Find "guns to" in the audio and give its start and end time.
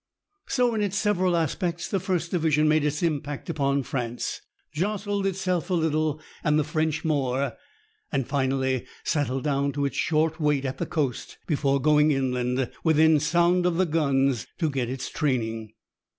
13.85-14.71